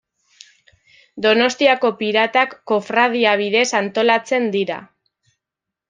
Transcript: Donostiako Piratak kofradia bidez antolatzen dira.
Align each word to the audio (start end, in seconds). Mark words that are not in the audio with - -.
Donostiako 1.25 1.93
Piratak 2.01 2.57
kofradia 2.73 3.37
bidez 3.45 3.65
antolatzen 3.85 4.53
dira. 4.59 4.85